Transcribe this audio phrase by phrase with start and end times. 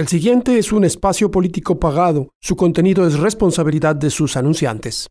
[0.00, 2.32] El siguiente es un espacio político pagado.
[2.40, 5.08] Su contenido es responsabilidad de sus anunciantes.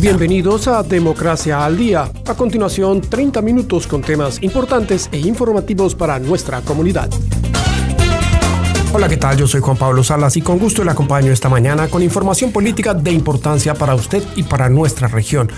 [0.00, 2.08] Bienvenidos a Democracia al Día.
[2.28, 7.10] A continuación, 30 minutos con temas importantes e informativos para nuestra comunidad.
[8.94, 9.36] Hola, ¿qué tal?
[9.36, 12.94] Yo soy Juan Pablo Salas y con gusto le acompaño esta mañana con información política
[12.94, 15.50] de importancia para usted y para nuestra región.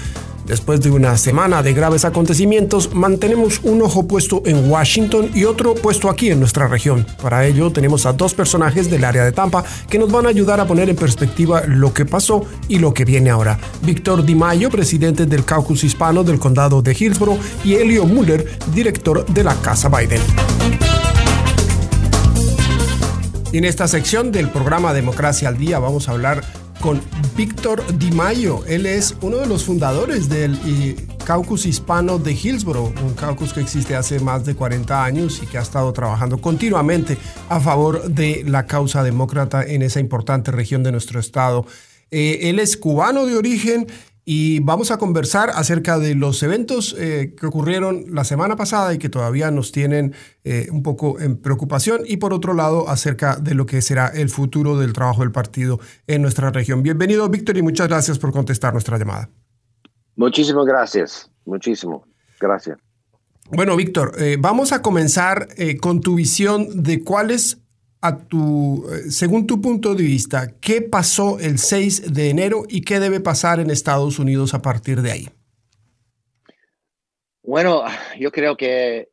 [0.53, 5.75] Después de una semana de graves acontecimientos, mantenemos un ojo puesto en Washington y otro
[5.75, 7.07] puesto aquí en nuestra región.
[7.23, 10.61] Para ello, tenemos a dos personajes del área de Tampa que nos van a ayudar
[10.61, 13.59] a poner en perspectiva lo que pasó y lo que viene ahora.
[13.81, 19.25] Víctor Di Maio, presidente del caucus hispano del condado de Hillsborough, y Elio Muller, director
[19.25, 20.21] de la Casa Biden.
[23.55, 26.43] En esta sección del programa Democracia al Día vamos a hablar
[26.83, 27.01] con
[27.37, 28.11] Víctor Di.
[28.67, 30.59] Él es uno de los fundadores del
[31.25, 35.59] caucus hispano de Hillsborough, un caucus que existe hace más de 40 años y que
[35.59, 37.17] ha estado trabajando continuamente
[37.49, 41.65] a favor de la causa demócrata en esa importante región de nuestro estado.
[42.11, 43.87] Eh, él es cubano de origen
[44.25, 48.99] y vamos a conversar acerca de los eventos eh, que ocurrieron la semana pasada y
[48.99, 50.15] que todavía nos tienen
[50.45, 54.29] eh, un poco en preocupación y por otro lado acerca de lo que será el
[54.29, 56.83] futuro del trabajo del partido en nuestra región.
[56.83, 59.29] Bienvenido Víctor y muchas gracias por contestar nuestra llamada.
[60.15, 62.07] Muchísimas gracias, muchísimo.
[62.39, 62.79] Gracias.
[63.51, 65.49] Bueno, Víctor, eh, vamos a comenzar
[65.81, 67.62] con tu visión de cuáles
[68.03, 72.83] a tu, eh, según tu punto de vista, ¿qué pasó el 6 de enero y
[72.83, 75.29] qué debe pasar en Estados Unidos a partir de ahí?
[77.45, 77.83] Bueno,
[78.19, 79.09] yo creo que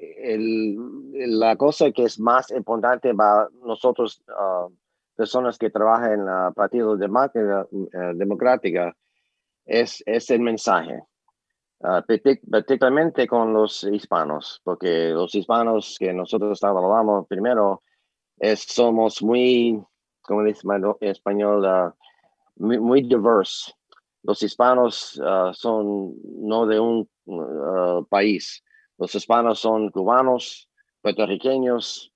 [1.13, 4.67] la cosa que es más importante para nosotros, ah,
[5.15, 8.95] personas que trabajan en el Partido eh, Democrática,
[9.65, 11.03] es, es el mensaje.
[11.81, 12.01] Uh,
[12.51, 17.83] particularmente con los hispanos, porque los hispanos que nosotros hablamos primero
[18.55, 19.81] somos muy,
[20.21, 20.61] como dice
[21.01, 21.93] en español, uh,
[22.55, 23.75] muy, diversos.
[24.23, 28.63] Los hispanos uh, son no de un uh, país.
[28.97, 30.69] Los hispanos son cubanos,
[31.01, 32.11] puertorriqueños,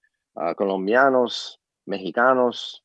[0.58, 2.84] colombianos, mexicanos,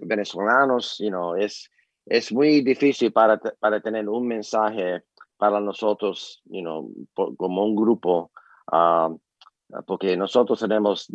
[0.00, 0.96] venezolanos.
[0.98, 1.70] You know, es,
[2.06, 5.02] es muy difícil para, para tener un mensaje
[5.36, 6.90] para nosotros, you know,
[7.36, 8.30] como un grupo
[8.70, 9.10] Ah,
[9.86, 11.08] porque nosotros tenemos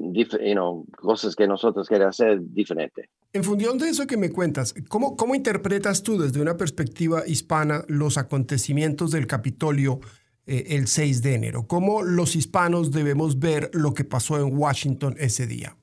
[0.96, 3.10] cosas que nosotros queremos hacer diferente.
[3.34, 7.84] En función de eso que me cuentas, ¿cómo, ¿cómo interpretas tú desde una perspectiva hispana
[7.88, 10.00] los acontecimientos del Capitolio
[10.46, 11.66] eh, el 6 de enero?
[11.68, 15.76] ¿Cómo los hispanos debemos ver lo que pasó en Washington ese día?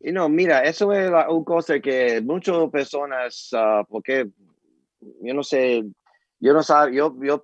[0.00, 4.28] Y no, mira, eso es una cosa que muchas personas, uh, porque
[5.20, 5.84] yo no sé,
[6.40, 7.42] yo no sé, yo, yo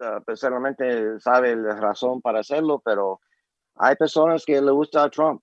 [0.00, 3.20] ah, personalmente sabe la razón para hacerlo, pero
[3.80, 5.42] hay personas que le gusta a Trump.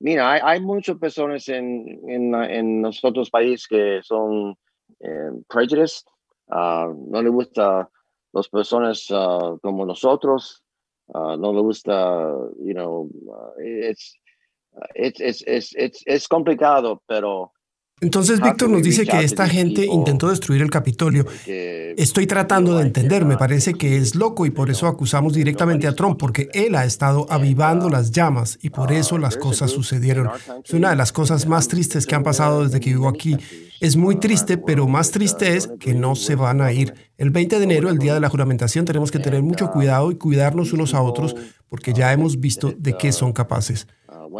[0.00, 4.56] Mira, hay, muchas personas en, en, en nosotros países que son
[4.98, 7.88] eh, uh, no le gusta
[8.32, 10.64] las personas uh, como nosotros,
[11.08, 12.32] uh, no le gusta,
[12.64, 13.10] you know,
[13.58, 14.16] it's,
[14.94, 17.52] it's, it's, it's, it's complicado, pero
[18.00, 21.26] entonces Víctor nos dice que esta gente intentó destruir el Capitolio.
[21.46, 25.94] Estoy tratando de entender, me parece que es loco y por eso acusamos directamente a
[25.94, 30.30] Trump, porque él ha estado avivando las llamas y por eso las cosas sucedieron.
[30.64, 33.36] Es una de las cosas más tristes que han pasado desde que vivo aquí.
[33.80, 36.94] Es muy triste, pero más triste es que no se van a ir.
[37.16, 40.16] El 20 de enero, el día de la juramentación, tenemos que tener mucho cuidado y
[40.16, 41.36] cuidarnos unos a otros
[41.68, 43.86] porque ya hemos visto de qué son capaces.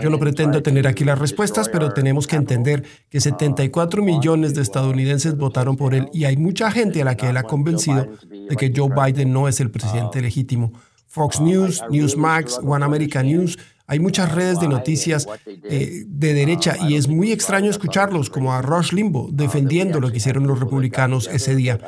[0.03, 4.62] Yo no pretendo tener aquí las respuestas, pero tenemos que entender que 74 millones de
[4.62, 8.56] estadounidenses votaron por él y hay mucha gente a la que él ha convencido de
[8.56, 10.72] que Joe Biden no es el presidente legítimo.
[11.06, 13.58] Fox News, Newsmax, One America News,
[13.91, 18.62] hay muchas redes de noticias eh, de derecha y es muy extraño escucharlos como a
[18.62, 21.81] Rush Limbaugh defendiendo lo que hicieron los republicanos ese día.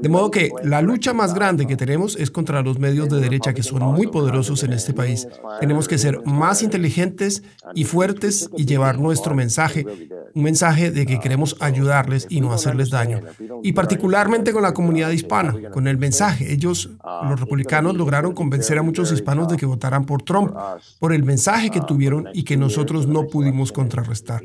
[0.00, 3.52] De modo que la lucha más grande que tenemos es contra los medios de derecha
[3.52, 5.26] que son muy poderosos en este país.
[5.60, 7.42] Tenemos que ser más inteligentes
[7.74, 9.86] y fuertes y llevar nuestro mensaje,
[10.34, 13.20] un mensaje de que queremos ayudarles y no hacerles daño.
[13.62, 16.52] Y particularmente con la comunidad hispana, con el mensaje.
[16.52, 16.90] Ellos,
[17.28, 20.52] los republicanos, lograron convencer a muchos hispanos de que votaran por Trump,
[20.98, 24.42] por el mensaje que tuvieron y que nosotros no pudimos contrarrestar.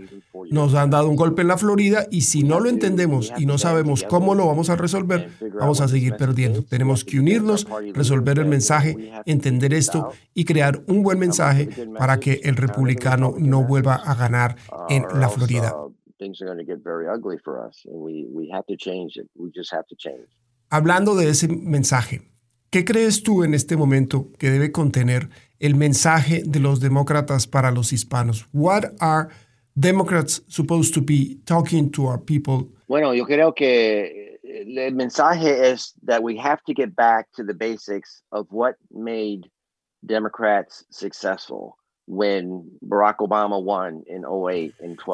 [0.51, 3.57] Nos han dado un golpe en la Florida y si no lo entendemos y no
[3.57, 6.63] sabemos cómo lo vamos a resolver, vamos a seguir perdiendo.
[6.63, 12.41] Tenemos que unirnos, resolver el mensaje, entender esto y crear un buen mensaje para que
[12.43, 14.55] el republicano no vuelva a ganar
[14.89, 15.75] en la Florida.
[20.69, 22.21] Hablando de ese mensaje,
[22.69, 27.71] ¿qué crees tú en este momento que debe contener el mensaje de los demócratas para
[27.71, 28.47] los hispanos?
[28.53, 29.29] What are
[29.75, 32.67] Democrats supposed to be talking to our people?
[32.87, 37.53] Bueno, yo creo que el mensaje es that we have to get back to the
[37.53, 39.49] basics of what made
[40.01, 41.75] Democrats successful.
[42.07, 43.57] Barack Obama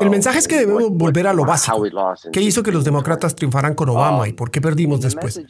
[0.01, 1.83] El mensaje es que debemos volver a lo básico.
[2.31, 5.41] ¿Qué hizo que los demócratas triunfaran con Obama y por qué perdimos después?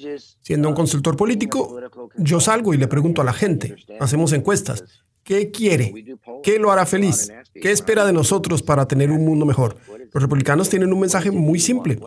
[0.41, 1.79] Siendo un consultor político,
[2.17, 4.83] yo salgo y le pregunto a la gente, hacemos encuestas,
[5.23, 6.18] ¿qué quiere?
[6.44, 7.31] ¿Qué lo hará feliz?
[7.53, 9.77] ¿Qué espera de nosotros para tener un mundo mejor?
[10.13, 12.00] Los republicanos tienen un mensaje muy simple.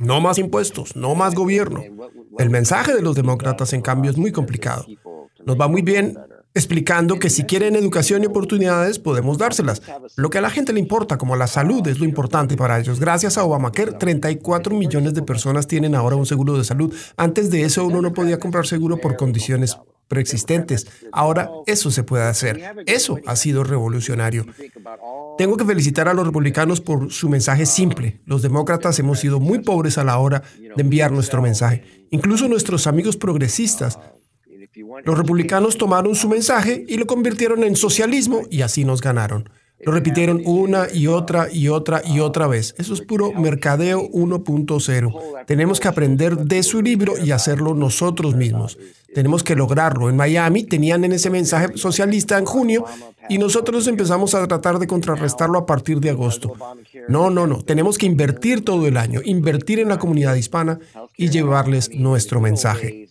[0.00, 1.82] No más impuestos, no más gobierno.
[2.38, 4.86] El mensaje de los demócratas, en cambio, es muy complicado.
[5.44, 6.18] Nos va muy bien
[6.56, 9.82] explicando que si quieren educación y oportunidades podemos dárselas.
[10.16, 12.98] Lo que a la gente le importa, como la salud, es lo importante para ellos.
[12.98, 16.94] Gracias a Obamacare, 34 millones de personas tienen ahora un seguro de salud.
[17.18, 19.76] Antes de eso uno no podía comprar seguro por condiciones
[20.08, 20.86] preexistentes.
[21.12, 22.62] Ahora eso se puede hacer.
[22.86, 24.46] Eso ha sido revolucionario.
[25.38, 28.20] Tengo que felicitar a los republicanos por su mensaje simple.
[28.24, 32.06] Los demócratas hemos sido muy pobres a la hora de enviar nuestro mensaje.
[32.10, 33.98] Incluso nuestros amigos progresistas
[35.04, 39.48] los republicanos tomaron su mensaje y lo convirtieron en socialismo y así nos ganaron.
[39.80, 42.74] Lo repitieron una y otra y otra y otra vez.
[42.78, 45.44] Eso es puro mercadeo 1.0.
[45.46, 48.78] Tenemos que aprender de su libro y hacerlo nosotros mismos.
[49.14, 50.08] Tenemos que lograrlo.
[50.08, 52.84] En Miami tenían en ese mensaje socialista en junio
[53.28, 56.54] y nosotros empezamos a tratar de contrarrestarlo a partir de agosto.
[57.08, 57.62] No, no, no.
[57.62, 60.78] Tenemos que invertir todo el año, invertir en la comunidad hispana
[61.16, 63.08] y llevarles nuestro mensaje.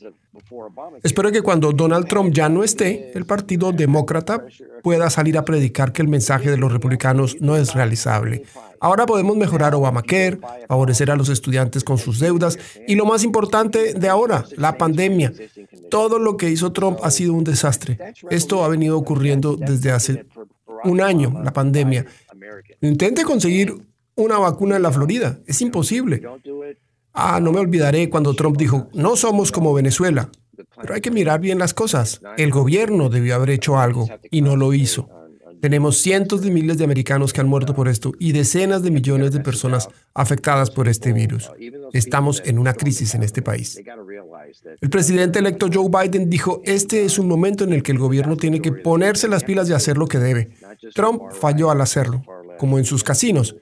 [1.04, 4.46] Espero que cuando Donald Trump ya no esté, el Partido Demócrata
[4.86, 8.44] pueda salir a predicar que el mensaje de los republicanos no es realizable.
[8.80, 10.38] Ahora podemos mejorar Obamacare,
[10.68, 15.34] favorecer a los estudiantes con sus deudas y lo más importante de ahora, la pandemia.
[15.90, 17.98] Todo lo que hizo Trump ha sido un desastre.
[18.30, 20.28] Esto ha venido ocurriendo desde hace
[20.84, 22.06] un año, la pandemia.
[22.82, 23.74] Intente conseguir
[24.14, 25.40] una vacuna en la Florida.
[25.48, 26.22] Es imposible.
[27.12, 30.30] Ah, no me olvidaré cuando Trump dijo, no somos como Venezuela.
[30.82, 32.22] Pero hay que mirar bien las cosas.
[32.38, 35.10] El gobierno debió haber hecho algo y no lo hizo.
[35.62, 39.32] Tenemos cientos de miles de americanos que han muerto por esto y decenas de millones
[39.32, 41.50] de personas afectadas por este virus.
[41.92, 43.82] Estamos en una crisis en este país.
[44.82, 48.38] El presidente electo Joe Biden dijo, este es un momento en el que el gobierno
[48.38, 50.50] tiene que ponerse las pilas y hacer lo que debe.
[50.94, 52.24] Trump falló al hacerlo,
[52.60, 53.56] como en sus casinos.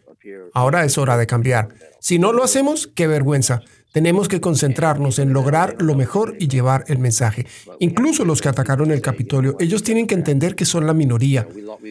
[0.53, 1.69] Ahora es hora de cambiar.
[1.99, 3.61] Si no lo hacemos, qué vergüenza.
[3.93, 7.45] Tenemos que concentrarnos en lograr lo mejor y llevar el mensaje.
[7.79, 11.47] Incluso los que atacaron el Capitolio, ellos tienen que entender que son la minoría.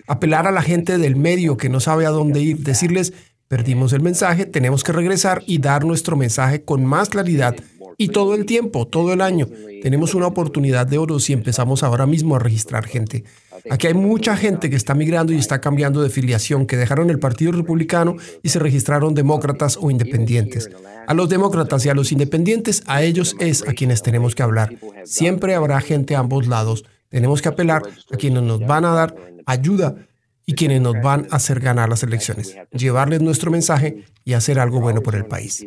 [0.08, 3.12] Apelar a la gente del medio que no sabe a dónde ir, decirles,
[3.46, 7.54] perdimos el mensaje, tenemos que regresar y dar nuestro mensaje con más claridad.
[7.98, 9.46] Y todo el tiempo, todo el año,
[9.80, 13.22] tenemos una oportunidad de oro si empezamos ahora mismo a registrar gente.
[13.70, 17.18] Aquí hay mucha gente que está migrando y está cambiando de filiación, que dejaron el
[17.18, 20.70] Partido Republicano y se registraron demócratas o independientes.
[21.06, 24.74] A los demócratas y a los independientes, a ellos es a quienes tenemos que hablar.
[25.04, 26.84] Siempre habrá gente a ambos lados.
[27.08, 29.16] Tenemos que apelar a quienes nos van a dar
[29.46, 30.06] ayuda
[30.46, 34.80] y quienes nos van a hacer ganar las elecciones, llevarles nuestro mensaje y hacer algo
[34.80, 35.66] bueno por el país.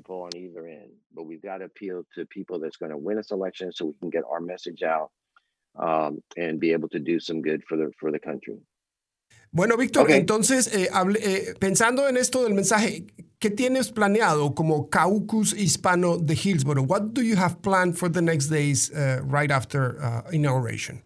[9.51, 10.89] Bueno, Víctor, entonces, eh,
[11.21, 13.05] eh, pensando en esto del mensaje,
[13.39, 16.85] ¿qué tienes planeado como caucus hispano de Hillsborough?
[16.85, 21.04] What do you have planned for the next days uh, right after uh, inauguration?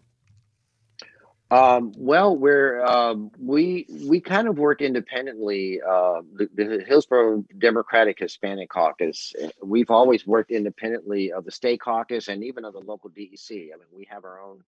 [1.50, 5.80] Um, well, we're um, we we kind of work independently.
[5.82, 9.34] Uh, the, the, Hillsborough Democratic Hispanic Caucus.
[9.62, 13.50] We've always worked independently of the state caucus and even of the local DEC.
[13.50, 14.62] I mean, we have our own.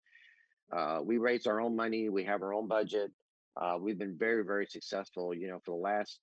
[0.72, 2.08] Uh, we raise our own money.
[2.08, 3.12] We have our own budget.
[3.56, 5.32] Uh, we've been very very successful.
[5.32, 6.18] You know, for the last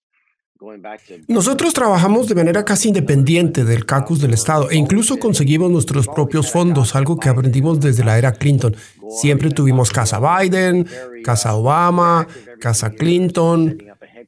[1.27, 6.51] Nosotros trabajamos de manera casi independiente del caucus del Estado e incluso conseguimos nuestros propios
[6.51, 8.75] fondos, algo que aprendimos desde la era Clinton.
[9.09, 10.87] Siempre tuvimos Casa Biden,
[11.23, 12.27] Casa Obama,
[12.59, 13.77] Casa Clinton,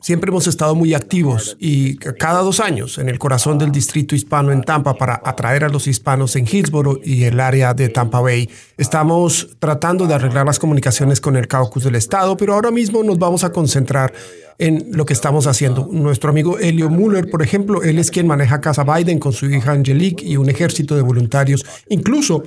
[0.02, 4.52] Siempre hemos estado muy activos y cada dos años en el corazón del distrito hispano
[4.52, 8.50] en Tampa para atraer a los hispanos en Hillsborough y el área de Tampa Bay.
[8.78, 13.20] Estamos tratando de arreglar las comunicaciones con el caucus del Estado, pero ahora mismo nos
[13.20, 14.12] vamos a concentrar
[14.58, 15.88] en lo que estamos haciendo.
[15.92, 19.72] Nuestro amigo Elio Muller, por ejemplo, él es quien maneja Casa Biden con su hija
[19.72, 21.64] Angelique y un ejército de voluntarios.
[21.90, 22.42] Incluso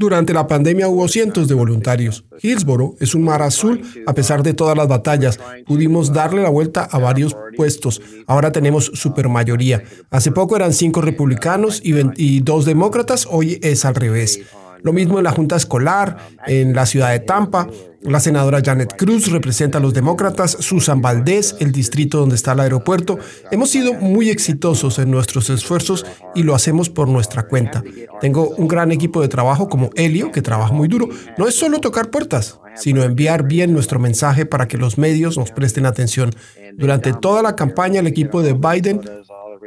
[0.00, 2.24] durante la pandemia hubo cientos de voluntarios.
[2.40, 5.38] Hillsboro es un mar azul a pesar de todas las batallas.
[5.66, 8.00] Pudimos darle la vuelta a varios puestos.
[8.26, 9.84] Ahora tenemos supermayoría.
[10.10, 13.28] Hace poco eran cinco republicanos y, y dos demócratas.
[13.30, 14.40] Hoy es al revés.
[14.82, 16.16] Lo mismo en la Junta Escolar,
[16.46, 17.68] en la ciudad de Tampa.
[18.02, 22.60] La senadora Janet Cruz representa a los demócratas, Susan Valdés, el distrito donde está el
[22.60, 23.18] aeropuerto.
[23.50, 27.84] Hemos sido muy exitosos en nuestros esfuerzos y lo hacemos por nuestra cuenta.
[28.20, 31.08] Tengo un gran equipo de trabajo como Helio, que trabaja muy duro.
[31.36, 35.50] No es solo tocar puertas, sino enviar bien nuestro mensaje para que los medios nos
[35.50, 36.30] presten atención.
[36.74, 39.02] Durante toda la campaña, el equipo de Biden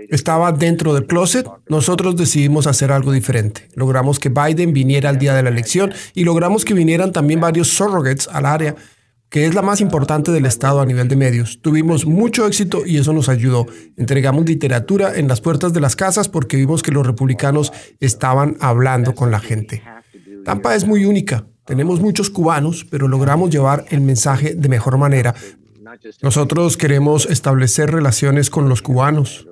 [0.09, 3.67] estaba dentro del closet, nosotros decidimos hacer algo diferente.
[3.75, 7.69] Logramos que Biden viniera al día de la elección y logramos que vinieran también varios
[7.69, 8.75] surrogates al área,
[9.29, 11.59] que es la más importante del Estado a nivel de medios.
[11.61, 13.65] Tuvimos mucho éxito y eso nos ayudó.
[13.97, 19.15] Entregamos literatura en las puertas de las casas porque vimos que los republicanos estaban hablando
[19.15, 19.81] con la gente.
[20.45, 21.47] Tampa es muy única.
[21.65, 25.33] Tenemos muchos cubanos, pero logramos llevar el mensaje de mejor manera.
[26.21, 29.47] Nosotros queremos establecer relaciones con los cubanos,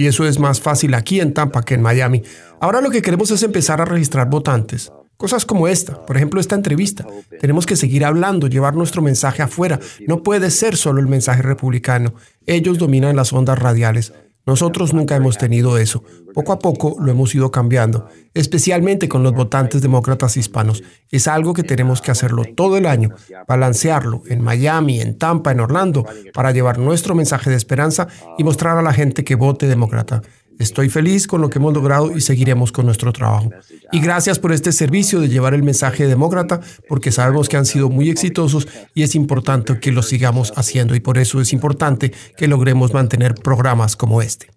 [0.00, 2.22] y eso es más fácil aquí en Tampa que en Miami.
[2.58, 4.90] Ahora lo que queremos es empezar a registrar votantes.
[5.18, 7.06] Cosas como esta, por ejemplo, esta entrevista.
[7.38, 9.78] Tenemos que seguir hablando, llevar nuestro mensaje afuera.
[10.08, 12.14] No puede ser solo el mensaje republicano.
[12.46, 14.14] Ellos dominan las ondas radiales.
[14.46, 16.02] Nosotros nunca hemos tenido eso.
[16.34, 20.82] Poco a poco lo hemos ido cambiando, especialmente con los votantes demócratas hispanos.
[21.10, 23.10] Es algo que tenemos que hacerlo todo el año,
[23.46, 28.78] balancearlo en Miami, en Tampa, en Orlando, para llevar nuestro mensaje de esperanza y mostrar
[28.78, 30.22] a la gente que vote demócrata.
[30.60, 33.50] Estoy feliz con lo que hemos logrado y seguiremos con nuestro trabajo.
[33.92, 37.88] Y gracias por este servicio de llevar el mensaje demócrata, porque sabemos que han sido
[37.88, 42.46] muy exitosos y es importante que lo sigamos haciendo y por eso es importante que
[42.46, 44.48] logremos mantener programas como este.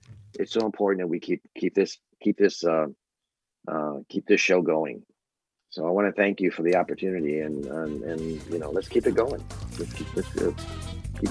[5.74, 8.88] So I want to thank you for the opportunity and, and, and you know, let's
[8.88, 9.42] keep it going.
[9.80, 10.52] Let's keep, let's, uh,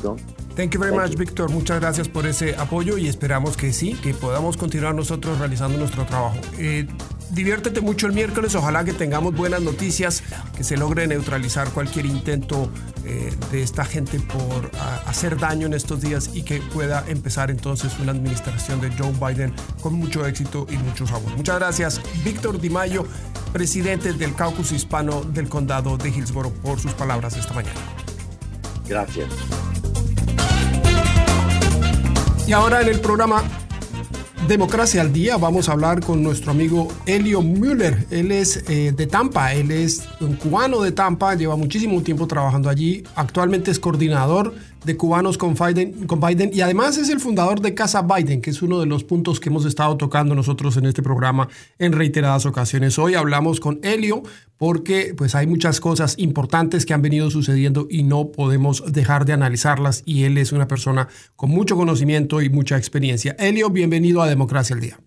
[0.00, 0.22] going.
[0.54, 1.50] Thank you very much, Víctor.
[1.50, 6.04] Muchas gracias por ese apoyo y esperamos que sí, que podamos continuar nosotros realizando nuestro
[6.04, 6.36] trabajo.
[6.58, 6.86] Eh,
[7.30, 10.22] diviértete mucho el miércoles, ojalá que tengamos buenas noticias,
[10.54, 12.70] que se logre neutralizar cualquier intento
[13.06, 14.70] eh, de esta gente por
[15.06, 19.54] hacer daño en estos días y que pueda empezar entonces una administración de Joe Biden
[19.80, 21.34] con mucho éxito y mucho sabor.
[21.34, 23.06] Muchas gracias, Víctor Di Mayo,
[23.54, 27.80] presidente del caucus hispano del condado de Hillsborough, por sus palabras esta mañana.
[28.86, 29.28] Gracias.
[32.46, 33.42] Y ahora en el programa
[34.48, 38.06] Democracia al Día vamos a hablar con nuestro amigo Elio Müller.
[38.10, 42.68] Él es eh, de Tampa, él es un cubano de Tampa, lleva muchísimo tiempo trabajando
[42.68, 43.04] allí.
[43.14, 44.54] Actualmente es coordinador
[44.84, 48.50] de cubanos con Biden, con Biden y además es el fundador de Casa Biden, que
[48.50, 51.48] es uno de los puntos que hemos estado tocando nosotros en este programa
[51.78, 52.98] en reiteradas ocasiones.
[52.98, 54.22] Hoy hablamos con Elio
[54.56, 59.32] porque pues hay muchas cosas importantes que han venido sucediendo y no podemos dejar de
[59.32, 63.36] analizarlas y él es una persona con mucho conocimiento y mucha experiencia.
[63.38, 64.98] Elio, bienvenido a Democracia al Día.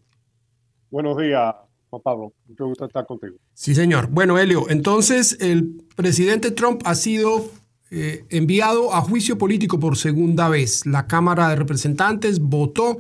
[0.90, 1.54] Buenos días,
[1.90, 2.34] Juan Pablo.
[2.48, 3.36] Mucho gusto estar contigo.
[3.54, 4.08] Sí, señor.
[4.08, 7.50] Bueno, Elio, entonces el presidente Trump ha sido
[7.92, 10.86] eh, enviado a juicio político por segunda vez.
[10.86, 12.98] La Cámara de Representantes votó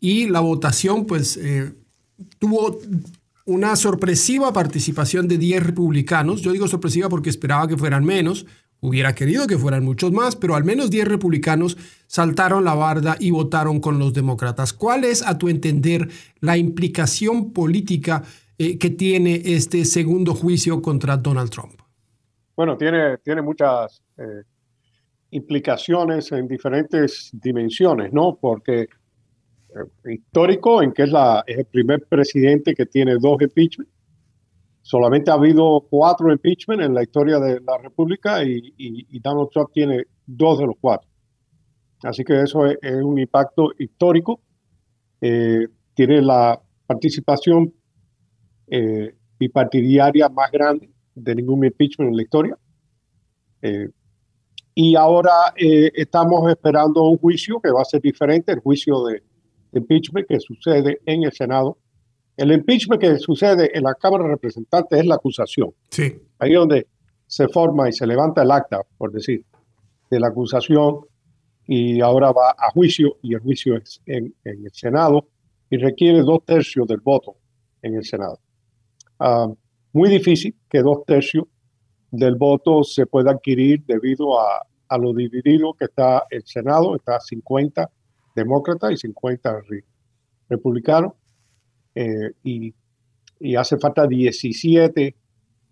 [0.00, 1.72] y la votación pues eh,
[2.38, 2.78] tuvo
[3.46, 6.42] una sorpresiva participación de 10 republicanos.
[6.42, 8.46] Yo digo sorpresiva porque esperaba que fueran menos,
[8.80, 11.76] hubiera querido que fueran muchos más, pero al menos 10 republicanos
[12.06, 14.72] saltaron la barda y votaron con los demócratas.
[14.72, 16.08] ¿Cuál es, a tu entender,
[16.40, 18.22] la implicación política
[18.58, 21.80] eh, que tiene este segundo juicio contra Donald Trump?
[22.56, 24.44] Bueno, tiene, tiene muchas eh,
[25.30, 28.38] implicaciones en diferentes dimensiones, ¿no?
[28.40, 31.10] Porque eh, histórico en que es,
[31.46, 33.92] el primer presidente que tiene dos impeachments.
[34.82, 40.04] Solamente ha habido cuatro impeachments en la historia de la República y, Donald Trump tiene
[40.24, 41.08] dos de los cuatro.
[42.04, 44.40] Así que eso es, un impacto histórico.
[45.20, 47.72] Eh, tiene la participación
[49.38, 52.58] bipartidaria más grande de ningún impeachment en la historia.
[54.74, 59.22] Y ahora eh, estamos esperando un juicio que va a ser diferente, el juicio de,
[59.72, 61.78] impeachment que sucede en el Senado.
[62.36, 65.70] El impeachment que sucede en la Cámara de Representantes es la acusación.
[65.90, 66.20] Sí.
[66.38, 66.88] Ahí donde
[67.26, 69.44] se forma y se levanta el acta, por decir,
[70.10, 71.00] de la acusación
[71.66, 75.28] y ahora va a juicio y el juicio es en, el Senado
[75.70, 77.36] y requiere dos tercios del voto
[77.82, 78.38] en el Senado.
[79.18, 79.48] Ah,
[79.92, 81.46] muy difícil que dos tercios
[82.16, 87.20] del voto se pueda adquirir debido a, a lo dividido que está el Senado, está
[87.20, 87.90] 50
[88.34, 89.62] demócratas y 50
[90.48, 91.12] republicanos,
[91.94, 92.74] eh, y,
[93.38, 95.14] y, hace falta 17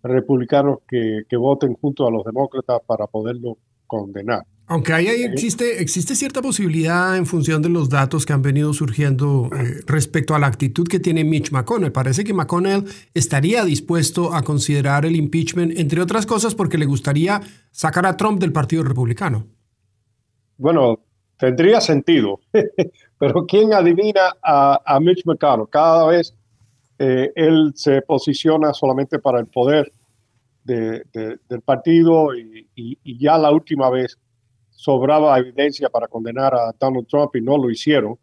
[0.03, 3.57] republicanos que, que, voten junto a los demócratas para poderlo
[3.87, 4.43] condenar.
[4.65, 9.81] Aunque ahí, existe, cierta posibilidad en función de los datos que han venido surgiendo eh,
[9.87, 11.91] respecto a la actitud que tiene Mitch McConnell.
[11.91, 17.41] Parece que McConnell estaría dispuesto a considerar el impeachment, entre otras cosas, porque le gustaría
[17.71, 19.45] sacar a Trump del Partido Republicano.
[20.57, 21.01] Bueno,
[21.37, 22.39] tendría sentido,
[23.19, 25.67] pero ¿quién adivina a, Mitch McConnell?
[25.69, 26.33] Cada vez
[26.99, 29.91] eh, él se posiciona solamente para el poder
[30.63, 34.17] del partido y ya la última vez
[34.83, 38.19] sobraba evidencia para condenar a Donald Trump y no lo hicieron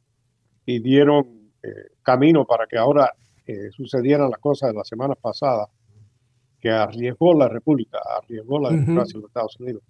[0.66, 1.68] y dieron eh,
[2.02, 3.14] camino para que ahora
[3.46, 5.66] eh, sucedieran las cosas de la semana pasada
[6.60, 9.82] que arriesgó la República, arriesgó la democracia de los Estados Unidos.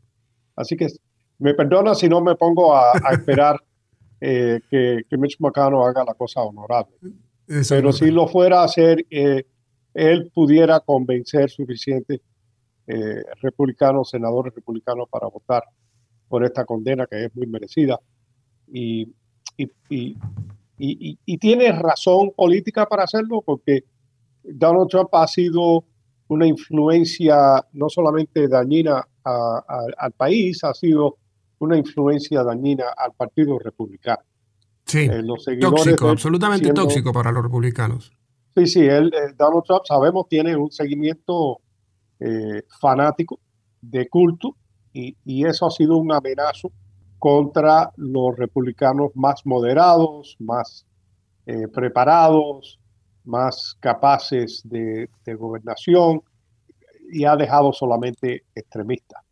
[0.54, 0.86] Así que
[1.40, 3.60] me perdona si no me pongo a, esperar
[4.20, 6.94] eh, que, que, Mitch McConnell haga la cosa honorable.
[7.68, 12.20] Pero si lo fuera a hacer, él pudiera convencer suficientes
[13.42, 15.64] republicanos, senadores republicanos para votar
[16.30, 18.00] por esta condena que es muy merecida.
[18.72, 19.12] Y,
[19.58, 20.16] y,
[20.78, 23.84] y, tiene razón política para hacerlo porque
[24.44, 25.84] Donald Trump ha sido
[26.28, 31.18] una influencia no solamente dañina al país, ha sido
[31.58, 34.22] una influencia dañina al Partido Republicano.
[34.86, 35.22] Sí, eh,
[35.60, 38.12] tóxico, absolutamente tóxico para los republicanos.
[38.54, 41.58] Sí, sí, él, eh, Donald Trump sabemos tiene un seguimiento
[42.20, 43.40] eh, fanático
[43.80, 44.56] de culto
[44.92, 46.72] y, eso ha sido un amenazo
[47.18, 50.86] contra los republicanos más moderados, más
[51.46, 52.78] eh, preparados,
[53.24, 56.22] más capaces de, gobernación
[57.12, 59.22] y ha dejado solamente extremistas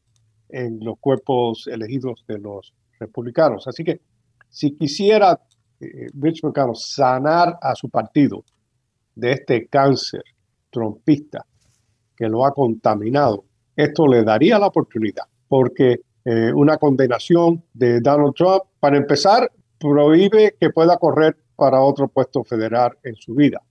[0.49, 3.67] en los cuerpos elegidos de los republicanos.
[3.67, 4.01] Así que
[4.49, 5.41] si quisiera
[5.81, 6.41] eh, Mitch
[6.75, 8.45] sanar a su partido
[9.15, 10.23] de este cáncer
[10.71, 11.45] trompista
[12.17, 18.35] que lo ha contaminado, esto le daría la oportunidad porque eh, una condenación de Donald
[18.35, 23.63] Trump, para empezar, prohíbe que pueda correr para otro puesto federal en su vida.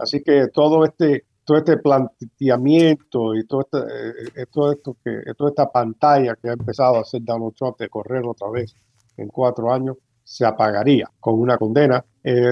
[0.00, 5.20] Así que todo este, todo este planteamiento y todo, este, eh, eh, todo esto que,
[5.36, 8.74] toda esta pantalla que ha empezado a hacer Donald Trump de correr otra vez
[9.16, 12.04] en cuatro años, se apagaría con una condena.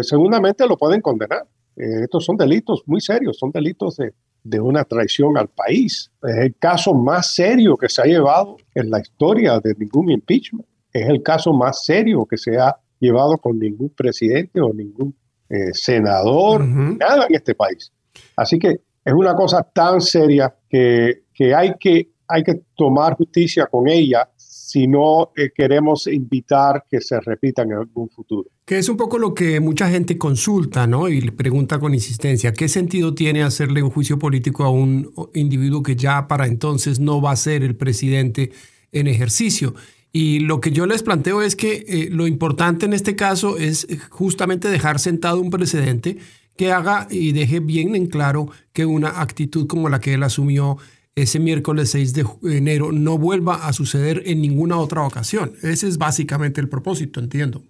[0.02, 1.44] segundamente lo pueden condenar.
[1.74, 4.12] estos son delitos muy serios, son delitos de,
[4.44, 6.10] de una traición al país.
[6.22, 10.66] Es el caso más serio que se ha llevado en la historia de ningún impeachment.
[10.92, 15.14] Es el caso más serio que se ha llevado con ningún presidente o ningún
[15.48, 17.92] eh, senador, nada en este país.
[18.36, 23.66] Así que es una cosa tan seria que, que, hay, que hay que tomar justicia
[23.66, 28.48] con ella si no eh, queremos invitar que se repita en algún futuro.
[28.64, 31.08] Que es un poco lo que mucha gente consulta, ¿no?
[31.08, 35.82] Y le pregunta con insistencia, ¿qué sentido tiene hacerle un juicio político a un individuo
[35.82, 38.52] que ya para entonces no va a ser el presidente
[38.92, 39.74] en ejercicio?
[40.12, 43.86] Y lo que yo les planteo es que eh, lo importante en este caso es
[44.10, 46.18] justamente dejar sentado un precedente
[46.56, 50.76] que haga y deje bien en claro que una actitud como la que él asumió
[51.14, 55.52] ese miércoles 6 de enero no vuelva a suceder en ninguna otra ocasión.
[55.62, 57.62] Ese es básicamente el propósito, entiendo.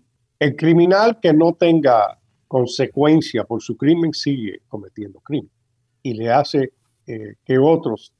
[0.42, 5.52] El criminal que no tenga consecuencia por su crimen sigue cometiendo crimen
[6.02, 6.72] y le hace
[7.07, 8.12] eh, que otros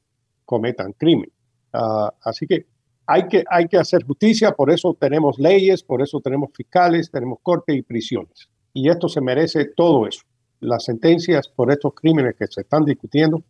[0.45, 1.29] cometan crimen.
[1.73, 2.65] Ah, así que
[3.07, 7.39] hay, que hay que hacer justicia, por eso tenemos leyes, por eso tenemos fiscales, tenemos
[7.43, 8.47] corte y prisiones.
[8.71, 10.21] Y esto se merece todo eso.
[10.61, 13.43] Las sentencias por estos crímenes que se están discutiendo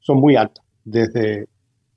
[0.00, 1.46] son muy altas, desde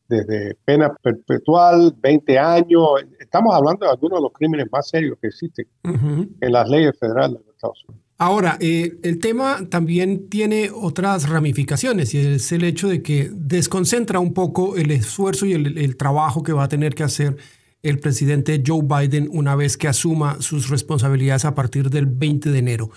[0.10, 2.82] desde pena perpetual, 20 años.
[3.20, 7.38] Estamos hablando de algunos de los crímenes más serios que existen en las leyes federales
[7.46, 8.10] de Estados Unidos.
[8.18, 14.20] Ahora, eh, el tema también tiene otras ramificaciones y es el hecho de que desconcentra
[14.20, 17.38] un poco el esfuerzo y el, trabajo que va a tener que hacer
[17.82, 22.60] el presidente Joe Biden una vez que asuma sus responsabilidades a partir del 20 de
[22.60, 22.90] enero.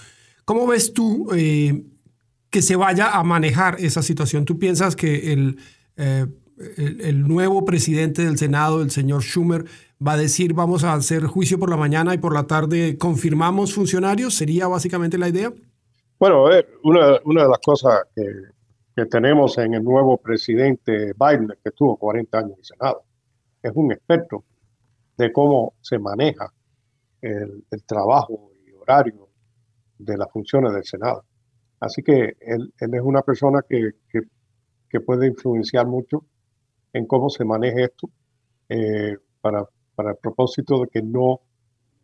[0.45, 1.85] ¿Cómo ves tú eh,
[2.51, 4.45] que se vaya a manejar esa situación?
[4.45, 5.57] ¿Tú piensas que el
[5.97, 6.27] eh,
[6.77, 9.65] el, nuevo presidente del Senado, el señor Schumer,
[10.07, 13.75] va a decir vamos a hacer juicio por la mañana y por la tarde confirmamos
[13.75, 14.35] funcionarios?
[14.35, 15.53] ¿Sería básicamente la idea?
[16.19, 16.45] Bueno,
[16.85, 18.25] una, una de las cosas que,
[18.95, 23.03] que, tenemos en el nuevo presidente Biden, que estuvo 40 años en el Senado,
[23.63, 24.45] es un experto
[25.17, 26.53] de cómo se maneja
[27.21, 29.29] el, el trabajo y horario
[29.99, 31.25] de las funciones del Senado.
[31.81, 34.21] Así que él, él es una persona que, que,
[34.89, 36.25] que puede influenciar mucho
[36.93, 38.11] en cómo se maneje esto
[38.69, 41.41] eh, para, para el propósito de que no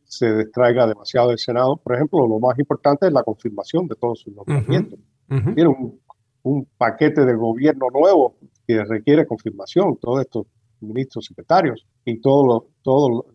[0.05, 1.77] se distraiga demasiado el Senado.
[1.77, 4.98] Por ejemplo, lo más importante es la confirmación de todos sus nombramientos.
[5.29, 6.01] Tiene un,
[6.42, 9.98] un, paquete de gobierno nuevo que requiere confirmación.
[10.01, 10.46] Todo esto
[10.81, 13.27] ministros secretarios y todo, lo, todo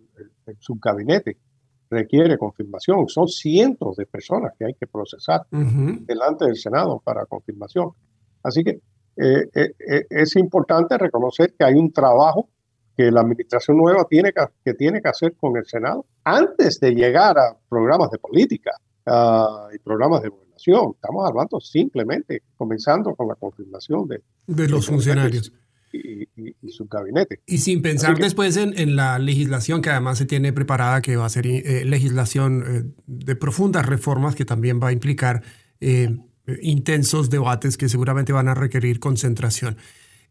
[0.59, 1.37] su gabinete
[1.89, 3.07] requiere confirmación.
[3.07, 7.91] Son cientos de personas que hay que procesar delante del Senado para confirmación.
[8.41, 8.81] Así que
[9.15, 12.49] eh, eh, eh, es importante reconocer que hay un trabajo
[12.97, 17.37] que la administración nueva tiene que, tiene que hacer con el Senado antes de llegar
[17.37, 18.71] a programas de política
[19.05, 20.91] ah, y programas de gobernación.
[20.95, 25.51] Estamos hablando simplemente, comenzando con la confirmación de, de los funcionarios.
[25.91, 26.27] Y,
[26.71, 27.41] su gabinete.
[27.45, 31.29] Y sin pensar después en, la legislación que además se tiene preparada, que va a
[31.29, 35.43] ser legislación de profundas reformas que también va a implicar
[36.61, 39.77] intensos debates que seguramente van a requerir concentración.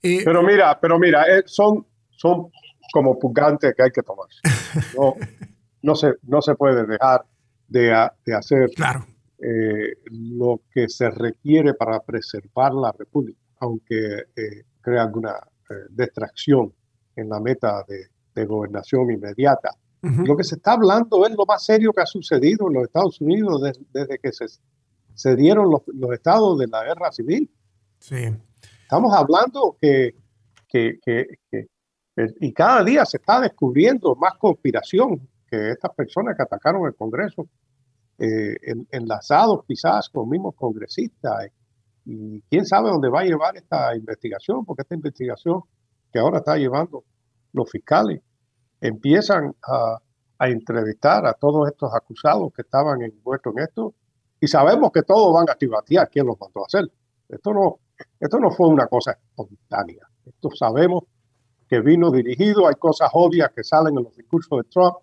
[0.02, 2.48] Eh, pero mira, pero mira, eh, son, son
[2.92, 4.28] como pugantes que hay que tomar.
[4.96, 5.14] No,
[5.82, 7.24] no, se, no se puede dejar
[7.68, 9.06] de, de hacer claro.
[9.38, 14.24] Eh, lo que se requiere para preservar la República, aunque
[14.80, 15.34] crea alguna
[15.90, 16.72] distracción
[17.16, 19.70] en la meta de, de gobernación inmediata.
[20.02, 23.20] Lo que se está hablando es lo más serio que ha sucedido en los Estados
[23.20, 24.46] Unidos desde, desde que se
[25.14, 27.50] se dieron los, estados de la guerra civil.
[27.98, 28.34] Sí.
[28.82, 30.16] Estamos hablando que,
[30.68, 31.38] que, que,
[32.40, 37.46] y cada día se está descubriendo más conspiración que estas personas que atacaron el Congreso,
[38.18, 38.56] eh,
[38.90, 41.48] enlazados quizás con mismos congresistas.
[42.04, 45.62] Y quién sabe dónde va a llevar esta investigación, porque esta investigación
[46.12, 47.04] que ahora está llevando
[47.52, 48.20] los fiscales
[48.80, 49.98] empiezan a,
[50.38, 53.94] a entrevistar a todos estos acusados que estaban envueltos en esto
[54.42, 56.90] y sabemos que todos van a activar quién los mandó a hacer.
[57.28, 57.78] Esto no,
[58.18, 60.04] esto no fue una cosa espontánea.
[60.26, 61.04] Esto sabemos
[61.68, 62.66] que vino dirigido.
[62.66, 64.96] Hay cosas obvias que salen en los discursos de Trump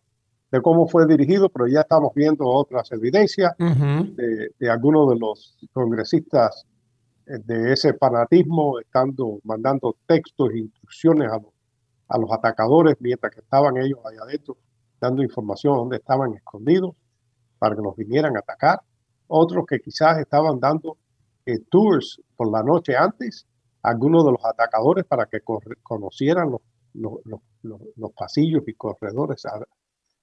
[0.51, 6.65] de cómo fue dirigido, pero ya estamos viendo otras evidencias de, algunos de los congresistas
[7.25, 11.53] eh, de ese fanatismo, estando mandando textos e instrucciones a los,
[12.09, 14.57] a los atacadores mientras que estaban ellos allá adentro,
[14.99, 16.93] dando información dónde estaban escondidos
[17.57, 18.81] para que los vinieran a atacar
[19.29, 20.97] otros que quizás estaban dando
[21.45, 23.47] eh, tours por la noche antes,
[23.81, 25.39] algunos de los atacadores para que
[25.81, 26.61] conocieran los,
[27.23, 29.63] los, pasillos y corredores ah,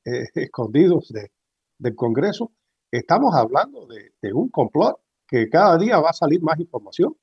[0.04, 1.30] eh, escondidos de,
[1.78, 2.52] del Congreso.
[2.90, 7.16] Estamos hablando de, un complot que cada día va a salir más información.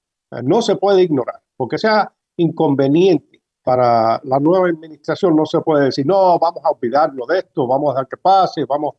[0.44, 6.06] No se puede ignorar, porque sea inconveniente para la nueva administración, no se puede decir,
[6.06, 8.96] no, vamos a olvidarlo de esto, vamos a dejar que pase, vamos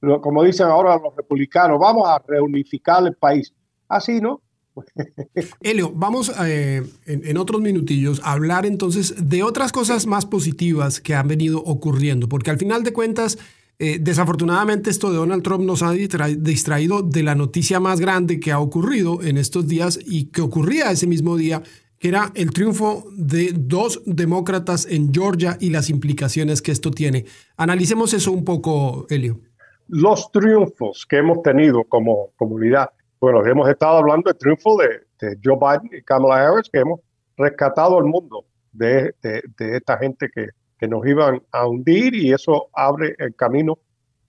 [0.00, 3.52] como dicen ahora los republicanos, vamos a reunificar el país.
[3.88, 4.42] Así, ¿no?
[5.60, 11.14] Helio, vamos eh, en, otros minutillos a hablar entonces de otras cosas más positivas que
[11.14, 13.38] han venido ocurriendo, porque al final de cuentas,
[13.78, 18.52] eh, desafortunadamente esto de Donald Trump nos ha distraído de la noticia más grande que
[18.52, 21.62] ha ocurrido en estos días y que ocurría ese mismo día,
[21.98, 27.24] que era el triunfo de dos demócratas en Georgia y las implicaciones que esto tiene.
[27.56, 29.40] Analicemos eso un poco, Helio
[29.88, 32.90] los triunfos que hemos tenido como comunidad.
[33.20, 35.06] Bueno, hemos estado hablando del triunfo de,
[35.42, 37.00] Joe Biden y Kamala Harris, que hemos
[37.36, 39.14] rescatado al mundo de,
[39.58, 40.48] esta gente que,
[40.78, 43.78] que, nos iban a hundir y eso abre el camino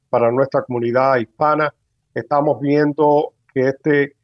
[0.10, 1.74] para nuestra comunidad hispana.
[2.16, 4.16] Estamos viendo que este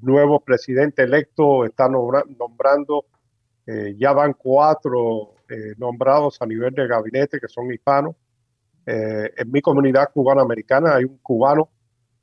[0.00, 3.04] nuevo presidente electo está nombrando,
[3.66, 8.16] eh, ya van cuatro eh, nombrados a nivel de gabinete que son hispanos.
[8.86, 11.70] Eh, en mi comunidad cubana-americana hay un cubano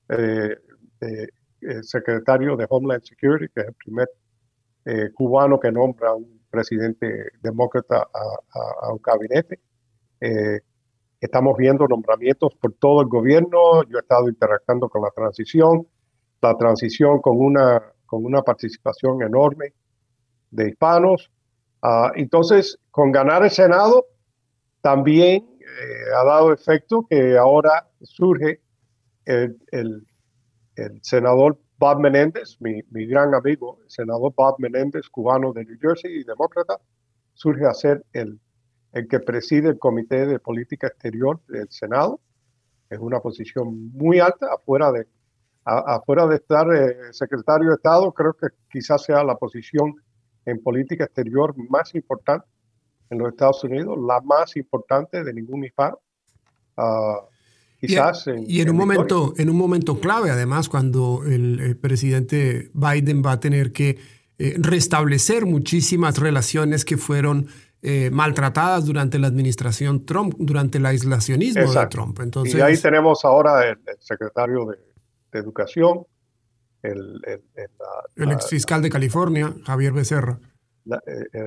[0.09, 0.55] eh,
[0.99, 4.07] eh, secretario de Homeland Security, que es el primer
[5.13, 8.07] cubano que nombra a un presidente demócrata
[8.81, 9.59] a, un gabinete.
[11.19, 13.83] estamos viendo nombramientos por todo el gobierno.
[13.83, 15.85] Yo he estado interactuando con la transición,
[16.41, 19.73] la transición con una, con una participación enorme
[20.49, 21.31] de hispanos.
[21.83, 24.07] Ah, entonces, con ganar el Senado,
[24.81, 25.50] también eh,
[26.15, 28.61] ha dado efecto que ahora surge
[29.25, 29.57] el,
[31.01, 36.23] senador Bob Menéndez, mi, gran amigo, el senador Bob Menéndez, cubano de New Jersey y
[36.23, 36.79] demócrata,
[37.33, 38.39] surge a ser el,
[38.93, 42.19] el que preside el Comité de Política Exterior del Senado.
[42.89, 45.07] Es una posición muy alta, afuera de,
[45.65, 49.95] afuera de estar eh, secretario de Estado, creo que quizás sea la posición
[50.45, 52.50] en política exterior más importante
[53.11, 55.99] en los Estados Unidos, la más importante de ningún hispano.
[56.77, 57.19] Ah,
[57.79, 63.33] quizás y, en, un momento en un momento clave además cuando el, presidente Biden va
[63.33, 63.97] a tener que
[64.37, 67.47] eh, restablecer muchísimas relaciones que fueron
[67.81, 72.19] eh, maltratadas durante la administración Trump, durante el aislacionismo de Trump.
[72.21, 74.77] Entonces, y ahí tenemos ahora el, secretario de,
[75.33, 76.05] Educación,
[76.83, 77.41] el, el,
[78.17, 80.39] el ex fiscal de California, Javier Becerra.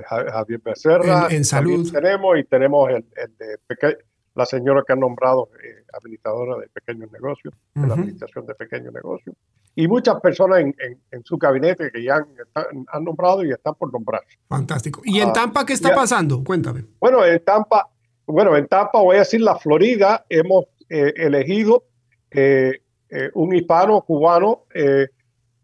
[0.06, 1.28] Javier Becerra.
[1.30, 1.90] En, salud.
[1.90, 3.04] Tenemos y tenemos el,
[3.38, 3.98] de
[4.34, 5.48] la señora que ha nombrado
[5.92, 9.36] habilitadora de pequeños negocios, de la administración de pequeños negocios.
[9.76, 10.74] Y muchas personas en,
[11.10, 14.22] en, su gabinete que ya han, nombrado y están por nombrar.
[14.48, 15.02] Fantástico.
[15.04, 16.42] ¿Y en ah, Tampa qué está pasando?
[16.42, 16.84] Cuéntame.
[17.00, 17.88] Bueno, en Tampa,
[18.26, 21.84] bueno, en Tampa voy a decir la Florida, hemos elegido
[22.30, 25.06] eh, eh, un hispano cubano eh,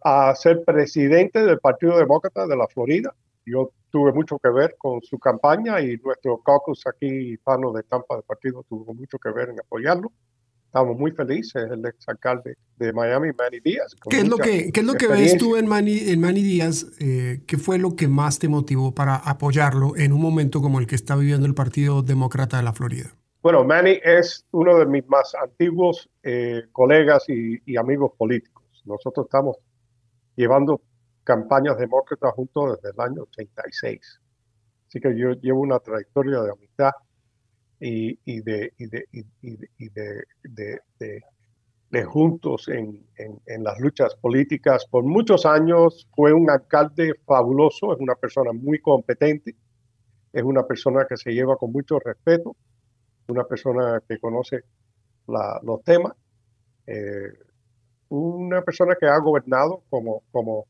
[0.04, 3.12] a ser presidente del Partido Demócrata de la Florida.
[3.50, 8.16] Yo tuve mucho que ver con su campaña y nuestro caucus aquí hispano de Tampa
[8.16, 10.12] del partido tuvo mucho que ver en apoyarlo.
[10.66, 13.96] Estamos muy felices, el exalcalde de Miami, Manny Díaz.
[14.08, 16.86] ¿Qué es, lo que, ¿Qué es lo que ves tú en Manny, en Manny Díaz?
[16.96, 20.94] ¿Qué fue lo que más te motivó para apoyarlo en un momento como el que
[20.94, 23.16] está viviendo el Partido Demócrata de la Florida?
[23.42, 28.62] Bueno, Manny es uno de mis más antiguos eh, colegas y, amigos políticos.
[28.84, 29.56] Nosotros estamos
[30.36, 30.82] llevando
[31.24, 34.20] campañas demócratas juntos desde el año 86.
[34.88, 36.92] Así que yo llevo una trayectoria de amistad
[37.78, 38.72] y, de,
[41.90, 44.86] de, juntos en, en, las luchas políticas.
[44.86, 49.56] Por muchos años fue un alcalde fabuloso, es una persona muy competente,
[50.32, 52.56] es una persona que se lleva con mucho respeto
[53.30, 54.64] una persona que conoce
[55.26, 56.12] los temas,
[56.86, 57.32] eh,
[58.08, 60.66] una persona que ha gobernado como, como,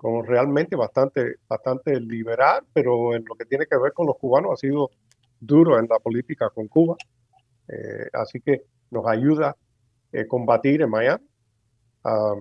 [0.00, 4.52] como realmente bastante, bastante liberal, pero en lo que tiene que ver con los cubanos
[4.54, 4.90] ha sido
[5.38, 6.96] duro en la política con Cuba.
[7.68, 9.56] Eh, así que nos ayuda a
[10.12, 11.24] eh, combatir en Miami.
[12.02, 12.34] Ah,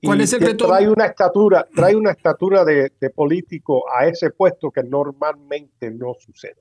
[0.00, 0.68] ¿Cuál es el reto?
[0.68, 6.58] Trae una estatura, trae una estatura de, político a ese puesto que normalmente no sucede.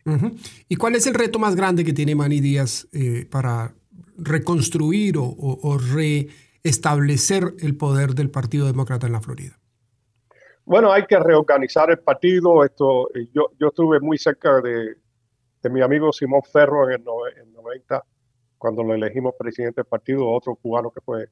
[0.67, 3.75] ¿Y cuál es el reto más grande que tiene Manny Díaz eh, para
[4.17, 9.59] reconstruir o, reestablecer el poder del Partido Demócrata en la Florida?
[10.65, 12.63] Bueno, hay que reorganizar el partido.
[12.63, 14.95] Esto, eh, yo, yo estuve muy cerca de,
[15.69, 18.03] mi amigo Simón Ferro en el, 90,
[18.57, 21.27] cuando lo elegimos presidente del partido, otro cubano que fue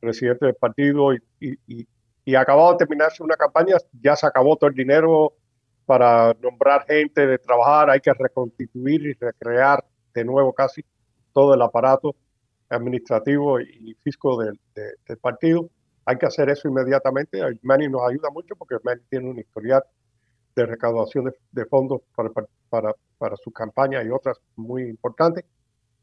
[0.00, 1.86] presidente del partido y, y,
[2.26, 5.32] y, acabado de terminarse una campaña, ya se acabó todo el dinero
[5.86, 10.84] para nombrar gente, de trabajar, hay que reconstituir y recrear de nuevo casi
[11.32, 12.14] todo el aparato
[12.68, 14.58] administrativo y físico del,
[15.20, 15.68] partido.
[16.06, 17.40] Hay que hacer eso inmediatamente.
[17.62, 19.82] Manny nos ayuda mucho porque Manny tiene un historial
[20.54, 22.30] de recaudación de, fondos para,
[22.68, 25.44] para, para, su campaña y otras muy importantes.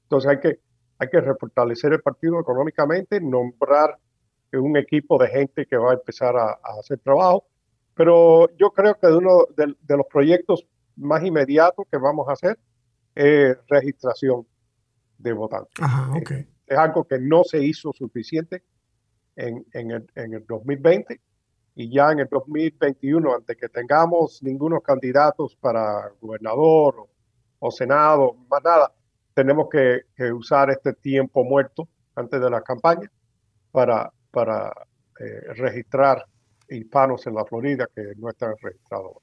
[0.03, 0.59] Entonces hay que
[1.01, 3.97] hay que refortalecer el partido económicamente, nombrar
[4.53, 7.45] un equipo de gente que va a empezar a, hacer trabajo.
[7.95, 10.63] Pero yo creo que uno de, los proyectos
[10.95, 12.59] más inmediatos que vamos a hacer
[13.15, 14.45] es registración
[15.17, 15.73] de votantes.
[16.15, 16.47] okay.
[16.67, 18.61] Es algo que no se hizo suficiente
[19.35, 21.19] en, el, en, el, 2020
[21.75, 27.09] y ya en el 2021, antes que tengamos ningunos candidatos para gobernador o,
[27.59, 28.91] o senado, más nada,
[29.33, 30.01] tenemos que,
[30.33, 33.09] usar este tiempo muerto antes de la campaña
[33.71, 34.71] para, para
[35.19, 36.25] eh, registrar
[36.69, 39.13] hispanos en la Florida que no están registrados.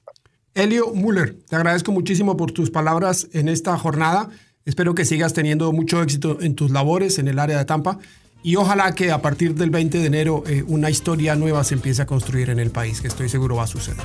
[0.53, 4.29] Elio Müller, te agradezco muchísimo por tus palabras en esta jornada.
[4.65, 7.99] Espero que sigas teniendo mucho éxito en tus labores en el área de Tampa
[8.41, 12.01] y ojalá que a partir del 20 de enero eh, una historia nueva se empiece
[12.01, 14.03] a construir en el país, que estoy seguro va a suceder.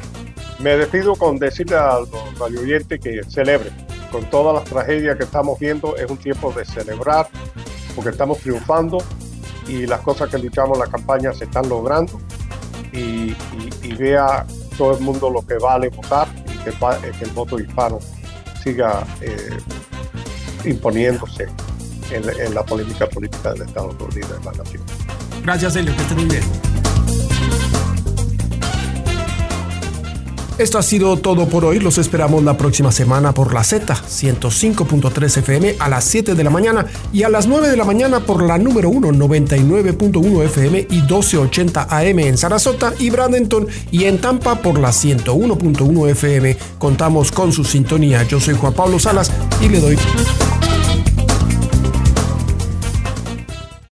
[0.59, 3.73] Me despido con decirle a los radioyentes que celebren
[4.11, 7.29] con todas las tragedias que estamos viendo, es un tiempo de celebrar
[7.94, 8.99] porque estamos triunfando
[9.66, 12.20] y las cosas que luchamos en la campaña se están logrando.
[12.92, 13.35] Y,
[13.99, 14.44] vea
[14.77, 17.99] todo el mundo lo que vale votar y que, el voto hispano
[18.62, 19.51] siga eh,
[20.64, 21.47] imponiéndose
[22.10, 24.82] en, la política política del Estado Unidos de la nación.
[25.42, 26.42] Gracias, Elio, que estén muy bien.
[30.56, 31.80] Esto ha sido todo por hoy.
[31.80, 36.50] Los esperamos la próxima semana por la Z 105.3 FM a las 7 de la
[36.50, 41.00] mañana y a las 9 de la mañana por la número 1 99.1 FM y
[41.02, 46.56] 1280 AM en Sarasota y Bradenton y en Tampa por la 101.1 FM.
[46.78, 48.22] Contamos con su sintonía.
[48.22, 49.98] Yo soy Juan Pablo Salas y le doy